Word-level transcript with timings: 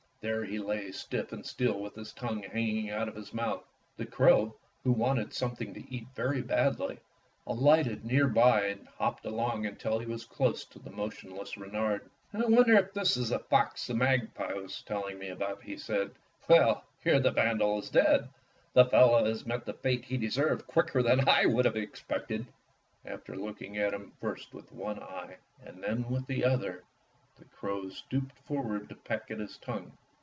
There 0.23 0.45
he 0.45 0.59
lay 0.59 0.91
stiff 0.91 1.31
and 1.31 1.43
still 1.43 1.79
with 1.79 1.95
his 1.95 2.13
tongue 2.13 2.43
hanging 2.43 2.91
out 2.91 3.07
of 3.07 3.15
his 3.15 3.33
mouth. 3.33 3.63
The 3.97 4.05
crow, 4.05 4.53
who 4.83 4.91
wanted 4.91 5.33
something 5.33 5.73
to 5.73 5.91
eat 5.91 6.05
very 6.13 6.43
badly, 6.43 6.99
alighted 7.47 8.05
near 8.05 8.27
by 8.27 8.67
and 8.67 8.87
hopped 8.99 9.25
along 9.25 9.75
till 9.77 9.97
he 9.97 10.05
was 10.05 10.23
close 10.25 10.63
to 10.65 10.77
the 10.77 10.91
motionless 10.91 11.57
Reynard. 11.57 12.03
132 12.03 12.03
Fairy 12.03 12.03
Tale 12.03 12.13
Foxes 12.37 12.45
''I 12.45 12.55
wonder 12.55 12.87
if 12.87 12.93
this 12.93 13.17
is 13.17 13.29
the 13.29 13.39
fox 13.39 13.87
the 13.87 13.93
magpie 13.95 14.53
was 14.53 14.83
telling 14.83 15.17
me 15.17 15.29
about," 15.29 15.63
he 15.63 15.75
said. 15.75 16.11
"Well, 16.47 16.83
here 17.03 17.19
the 17.19 17.31
vandal 17.31 17.79
is 17.79 17.89
dead. 17.89 18.29
The 18.73 18.85
fellow 18.85 19.25
has 19.25 19.47
met 19.47 19.65
the 19.65 19.73
fate 19.73 20.05
he 20.05 20.17
deserved 20.17 20.67
quicker 20.67 21.01
than 21.01 21.27
I 21.27 21.47
would 21.47 21.65
have 21.65 21.75
ex 21.75 22.03
pected." 22.07 22.45
After 23.05 23.35
looking 23.35 23.75
at 23.79 23.95
him 23.95 24.11
first 24.21 24.53
with 24.53 24.71
one 24.71 24.99
eye 24.99 25.37
and 25.65 25.81
then 25.83 26.07
with 26.11 26.27
the 26.27 26.45
other, 26.45 26.83
the 27.39 27.45
crow 27.45 27.89
stooped 27.89 28.37
forward 28.45 28.87
to 28.89 28.95
peck 28.97 29.31
at 29.31 29.39
his 29.39 29.57
tongue. 29.57 29.97